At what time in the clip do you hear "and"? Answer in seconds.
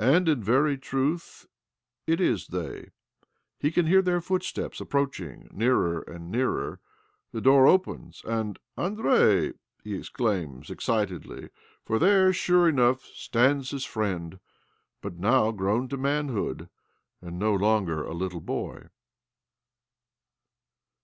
0.00-0.28, 6.00-6.28, 8.24-8.58, 17.22-17.38